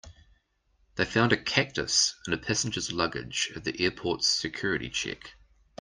[0.95, 5.35] They found a cactus in a passenger's luggage at the airport's security check.